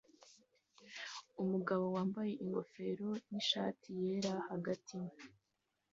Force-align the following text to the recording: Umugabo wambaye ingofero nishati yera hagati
Umugabo 1.41 1.85
wambaye 1.95 2.31
ingofero 2.43 3.09
nishati 3.31 3.89
yera 4.01 4.33
hagati 4.49 4.97